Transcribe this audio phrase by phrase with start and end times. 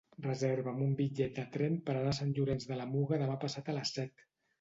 [0.25, 3.71] Reserva'm un bitllet de tren per anar a Sant Llorenç de la Muga demà passat
[3.71, 4.25] a les set.